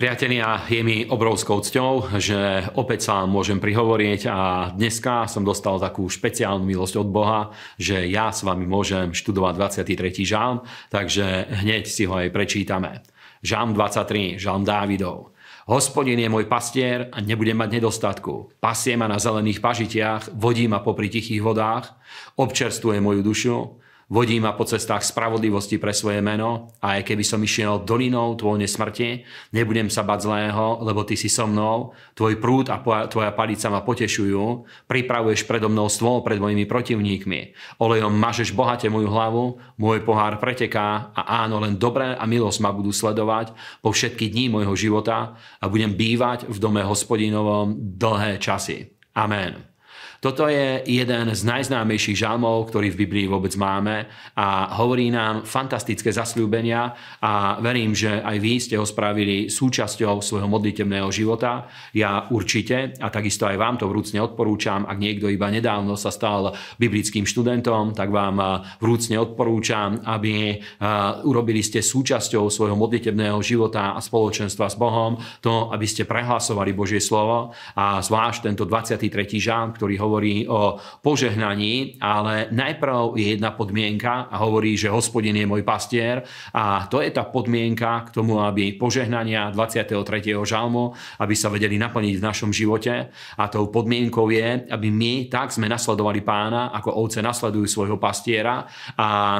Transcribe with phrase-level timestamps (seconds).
[0.00, 5.76] Priatelia, je mi obrovskou cťou, že opäť sa vám môžem prihovoriť a dneska som dostal
[5.76, 10.24] takú špeciálnu milosť od Boha, že ja s vami môžem študovať 23.
[10.24, 13.04] žalm, takže hneď si ho aj prečítame.
[13.44, 15.36] Žalm 23, žalm Dávidov.
[15.68, 18.56] Hospodin je môj pastier a nebudem mať nedostatku.
[18.56, 21.92] Pasie ma na zelených pažitiach, vodí ma popri tichých vodách,
[22.40, 23.56] občerstvuje moju dušu,
[24.10, 28.66] Vodí ma po cestách spravodlivosti pre svoje meno a aj keby som išiel dolinou tvojne
[28.66, 29.22] smrti,
[29.54, 33.86] nebudem sa bať zlého, lebo ty si so mnou, tvoj prúd a tvoja palica ma
[33.86, 40.42] potešujú, pripravuješ predo mnou stôl pred mojimi protivníkmi, olejom mažeš bohate moju hlavu, môj pohár
[40.42, 45.38] preteká a áno, len dobré a milosť ma budú sledovať po všetky dní môjho života
[45.62, 48.90] a budem bývať v dome hospodinovom dlhé časy.
[49.14, 49.70] Amen.
[50.20, 54.04] Toto je jeden z najznámejších žalmov, ktorý v Biblii vôbec máme
[54.36, 56.92] a hovorí nám fantastické zasľúbenia
[57.24, 61.72] a verím, že aj vy ste ho spravili súčasťou svojho modlitebného života.
[61.96, 66.52] Ja určite a takisto aj vám to vrúcne odporúčam, ak niekto iba nedávno sa stal
[66.76, 70.60] biblickým študentom, tak vám vrúcne odporúčam, aby
[71.24, 77.00] urobili ste súčasťou svojho modlitebného života a spoločenstva s Bohom to, aby ste prehlasovali Božie
[77.00, 79.08] slovo a zvlášť tento 23.
[79.40, 80.74] žán, ktorý hovorí hovorí o
[81.06, 86.98] požehnaní, ale najprv je jedna podmienka a hovorí, že hospodin je môj pastier a to
[86.98, 89.94] je tá podmienka k tomu, aby požehnania 23.
[90.42, 90.90] žalmu,
[91.22, 95.70] aby sa vedeli naplniť v našom živote a tou podmienkou je, aby my tak sme
[95.70, 98.66] nasledovali pána, ako ovce nasledujú svojho pastiera
[98.98, 99.38] a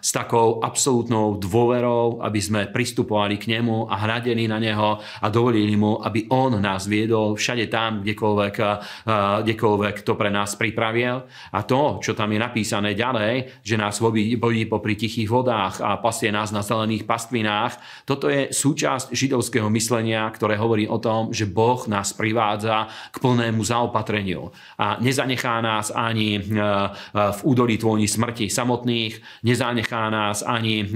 [0.00, 5.76] s takou absolútnou dôverou, aby sme pristupovali k nemu a hradili na neho a dovolili
[5.76, 8.54] mu, aby on nás viedol všade tam, kdekoľvek,
[9.44, 11.24] kdekoľvek kto pre nás pripravil.
[11.54, 16.28] A to, čo tam je napísané ďalej, že nás vodí, popri tichých vodách a pasie
[16.28, 21.80] nás na zelených pastvinách, toto je súčasť židovského myslenia, ktoré hovorí o tom, že Boh
[21.88, 24.52] nás privádza k plnému zaopatreniu.
[24.76, 26.44] A nezanechá nás ani e, e,
[27.32, 30.86] v údolí tvojni smrti samotných, nezanechá nás ani e,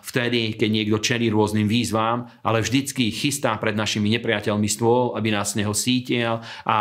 [0.00, 5.52] vtedy, keď niekto čelí rôznym výzvám, ale vždycky chystá pred našimi nepriateľmi stôl, aby nás
[5.52, 6.78] z neho sítil a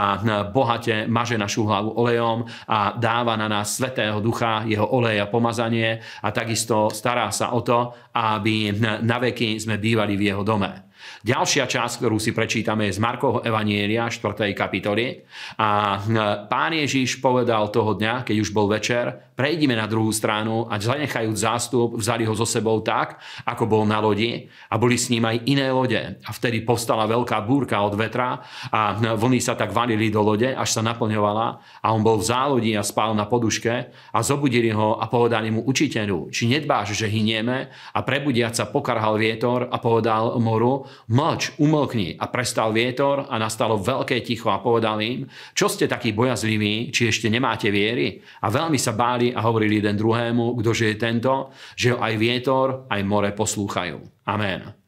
[0.55, 5.27] bohate maže našu našu hlavu olejom a dáva na nás Svetého Ducha, jeho olej a
[5.27, 8.71] pomazanie a takisto stará sa o to, aby
[9.03, 10.90] na veky sme bývali v jeho dome.
[11.21, 14.51] Ďalšia časť, ktorú si prečítame, je z Markovho Evanielia, 4.
[14.57, 15.21] kapitoly.
[15.61, 16.01] A
[16.49, 21.33] pán Ježiš povedal toho dňa, keď už bol večer, prejdime na druhú stranu a zanechajúc
[21.33, 25.49] zástup, vzali ho so sebou tak, ako bol na lodi a boli s ním aj
[25.49, 25.97] iné lode.
[25.97, 30.69] A vtedy povstala veľká búrka od vetra a vlny sa tak valili do lode, až
[30.69, 31.47] sa naplňovala
[31.81, 33.73] a on bol v zálodi a spal na poduške
[34.13, 39.17] a zobudili ho a povedali mu učiteľu, či nedbáš, že hynieme a prebudiať sa pokarhal
[39.17, 44.97] vietor a povedal moru, mlč, umlkni a prestal vietor a nastalo veľké ticho a povedal
[44.99, 49.79] im, čo ste takí bojazliví, či ešte nemáte viery a veľmi sa báli a hovorili
[49.79, 54.01] jeden druhému, ktože je tento, že aj vietor, aj more poslúchajú.
[54.25, 54.80] Amen.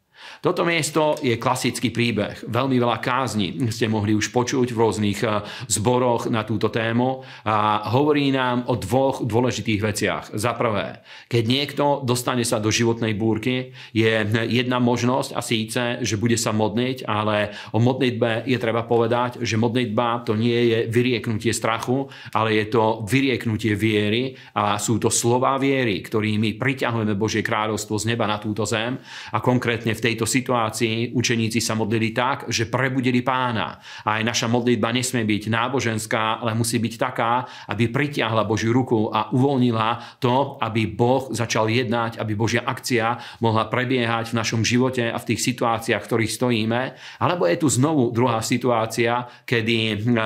[0.43, 2.43] Toto miesto je klasický príbeh.
[2.47, 7.87] Veľmi veľa kázni ste mohli už počuť v rôznych eh, zboroch na túto tému a
[7.93, 10.23] hovorí nám o dvoch dôležitých veciach.
[10.35, 14.11] Za prvé, keď niekto dostane sa do životnej búrky, je
[14.49, 19.59] jedna možnosť a síce, že bude sa modliť, ale o modlitbe je treba povedať, že
[19.59, 25.55] modlitba to nie je vyrieknutie strachu, ale je to vyrieknutie viery a sú to slová
[25.55, 28.99] viery, ktorými priťahujeme Božie kráľovstvo z neba na túto zem
[29.31, 33.81] a konkrétne v tejto situácii učeníci sa modlili tak, že prebudili pána.
[34.05, 39.09] A aj naša modlitba nesmie byť náboženská, ale musí byť taká, aby pritiahla Božiu ruku
[39.09, 45.09] a uvoľnila to, aby Boh začal jednať, aby Božia akcia mohla prebiehať v našom živote
[45.09, 46.81] a v tých situáciách, v ktorých stojíme.
[47.17, 50.21] Alebo je tu znovu druhá situácia, kedy eh,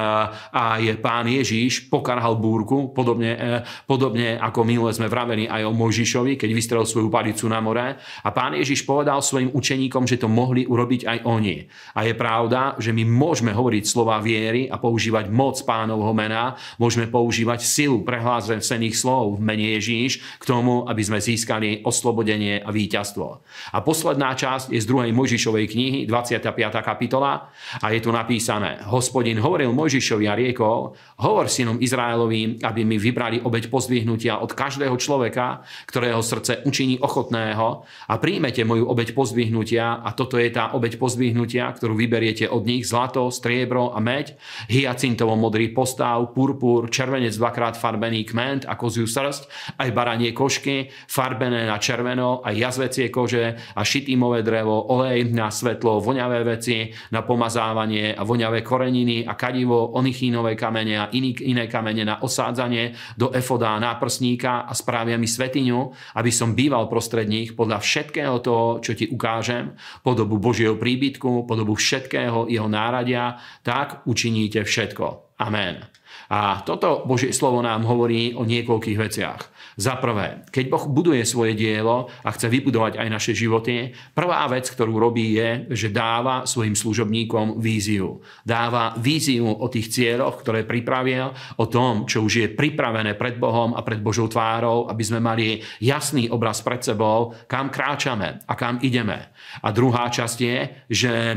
[0.52, 6.36] aj pán Ježíš pokarhal búrku, podobne, eh, podobne ako minule sme vraveli aj o Mojžišovi,
[6.36, 7.96] keď vystrel svoju palicu na more.
[7.98, 11.70] A pán Ježiš povedal svojim učeníkom, učeníkom, že to mohli urobiť aj oni.
[11.94, 17.06] A je pravda, že my môžeme hovoriť slova viery a používať moc pánovho mena, môžeme
[17.06, 23.46] používať silu prehlásených slov v mene Ježíš k tomu, aby sme získali oslobodenie a víťazstvo.
[23.70, 26.58] A posledná časť je z druhej Mojžišovej knihy, 25.
[26.82, 32.98] kapitola a je tu napísané Hospodin hovoril Mojžišovi a riekol, hovor synom Izraelovým, aby mi
[32.98, 39.57] vybrali obeď pozdvihnutia od každého človeka, ktorého srdce učiní ochotného a príjmete moju obeď pozdvihnutia
[39.58, 44.38] pozdvihnutia a toto je tá obeď pozdvihnutia, ktorú vyberiete od nich zlato, striebro a meď,
[44.70, 49.50] hyacintovo modrý postav, purpur, červenec dvakrát farbený kment a koziu srst,
[49.82, 55.98] aj baranie košky, farbené na červeno, aj jazvecie kože a šitímové drevo, olej na svetlo,
[55.98, 62.06] voňavé veci, na pomazávanie a voňavé koreniny a kadivo, onychínové kamene a iný, iné kamene
[62.06, 67.82] na osádzanie do efoda náprsníka a správia mi svetiňu, aby som býval prostred nich podľa
[67.82, 69.10] všetkého toho, čo ti
[69.48, 75.40] ukážem, podobu Božieho príbytku, podobu všetkého jeho náradia, tak učiníte všetko.
[75.40, 75.88] Amen.
[76.28, 79.42] A toto Božie slovo nám hovorí o niekoľkých veciach.
[79.78, 84.66] Za prvé, keď Boh buduje svoje dielo a chce vybudovať aj naše životy, prvá vec,
[84.66, 88.26] ktorú robí je, že dáva svojim služobníkom víziu.
[88.42, 91.30] Dáva víziu o tých cieľoch, ktoré pripravil,
[91.62, 95.62] o tom, čo už je pripravené pred Bohom a pred Božou tvárou, aby sme mali
[95.78, 99.30] jasný obraz pred sebou, kam kráčame a kam ideme.
[99.62, 100.58] A druhá časť je,
[100.90, 101.36] že e,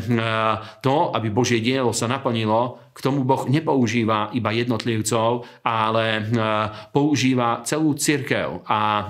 [0.80, 6.22] to, aby Božie dielo sa naplnilo, k tomu Boh nepoužíva iba jednotlivcov, ale e,
[6.94, 8.62] používa celú církev.
[8.70, 9.04] A e,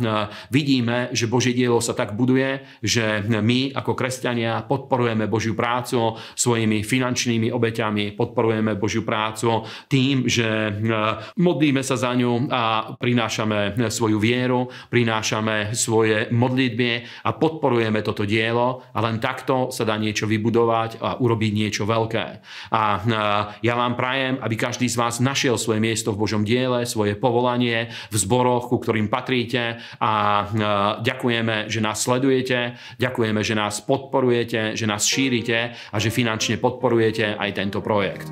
[0.49, 6.81] vidíme, že Božie dielo sa tak buduje, že my ako kresťania podporujeme Božiu prácu svojimi
[6.81, 10.73] finančnými obeťami, podporujeme Božiu prácu tým, že
[11.37, 16.91] modlíme sa za ňu a prinášame svoju vieru, prinášame svoje modlitby
[17.27, 22.27] a podporujeme toto dielo a len takto sa dá niečo vybudovať a urobiť niečo veľké.
[22.71, 22.83] A
[23.61, 25.19] ja vám prajem, aby každý z vás
[25.51, 30.47] našiel svoje miesto v Božom diele, svoje povolanie v zboroch, ku ktorým patríte a
[31.03, 37.35] ďakujeme, že nás sledujete, ďakujeme, že nás podporujete, že nás šírite a že finančne podporujete
[37.35, 38.31] aj tento projekt.